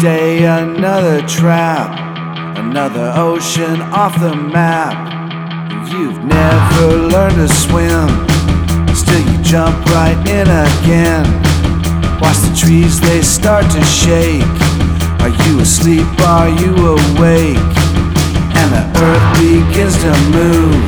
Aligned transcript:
day, 0.00 0.44
another 0.44 1.20
trap, 1.26 1.90
another 2.58 3.12
ocean 3.16 3.80
off 3.80 4.18
the 4.18 4.34
map. 4.34 4.94
You've 5.90 6.22
never 6.24 6.96
learned 7.08 7.36
to 7.36 7.48
swim, 7.48 8.08
still 8.94 9.20
you 9.20 9.42
jump 9.42 9.76
right 9.86 10.16
in 10.28 10.48
again. 10.48 11.24
Watch 12.20 12.38
the 12.38 12.54
trees, 12.56 13.00
they 13.00 13.22
start 13.22 13.64
to 13.72 13.82
shake. 13.84 14.42
Are 15.20 15.32
you 15.44 15.60
asleep? 15.60 16.06
Are 16.20 16.48
you 16.48 16.72
awake? 16.96 17.60
And 18.56 18.68
the 18.72 18.84
earth 19.04 19.26
begins 19.36 19.96
to 20.04 20.12
move 20.32 20.80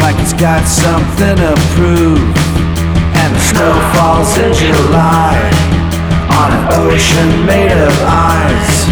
like 0.00 0.16
it's 0.20 0.34
got 0.34 0.64
something 0.66 1.36
to 1.36 1.54
prove. 1.74 2.36
And 3.16 3.34
the 3.34 3.40
snow 3.40 3.72
falls 3.94 4.36
in 4.36 4.52
July 4.54 5.47
ocean 6.86 7.44
made 7.44 7.72
of 7.72 7.94
ice. 8.06 8.86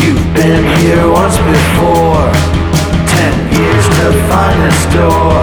You've 0.00 0.24
been 0.34 0.64
here 0.80 1.04
once 1.10 1.36
before, 1.36 2.28
ten 3.04 3.34
years 3.52 3.84
to 3.98 4.06
find 4.28 4.56
this 4.64 4.82
door. 4.96 5.40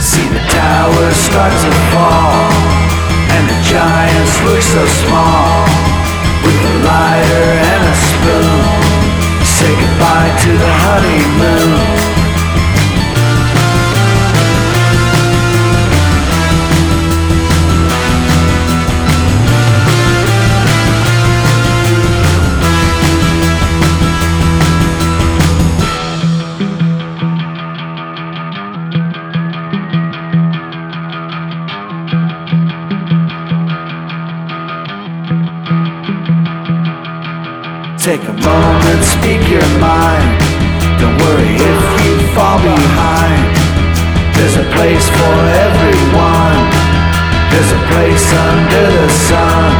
See 0.00 0.26
the 0.26 0.42
towers 0.50 1.16
start 1.16 1.52
to 1.64 1.72
fall, 1.92 2.50
and 3.34 3.44
the 3.48 3.58
giants 3.62 4.34
look 4.44 4.62
so 4.62 4.84
small. 4.86 5.79
Honeymoon. 10.90 12.00
Take 37.98 38.22
a 38.22 38.32
moment, 38.32 39.04
speak 39.04 39.48
your 39.48 39.78
mind. 39.78 40.59
Worry 41.30 41.54
if 41.54 41.82
you 42.02 42.16
fall 42.34 42.58
behind. 42.58 43.54
There's 44.34 44.56
a 44.56 44.66
place 44.74 45.06
for 45.08 45.36
everyone. 45.66 46.58
There's 47.50 47.70
a 47.70 47.82
place 47.92 48.26
under 48.50 48.86
the 48.98 49.08
sun. 49.28 49.70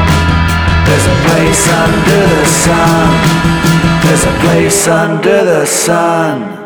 There's 0.87 1.07
a 1.07 1.17
place 1.27 1.65
under 1.83 2.23
the 2.35 2.47
sun. 2.47 3.09
There's 4.05 4.25
a 4.27 4.35
place 4.45 4.87
under 4.87 5.45
the 5.45 5.67
sun. 5.67 6.60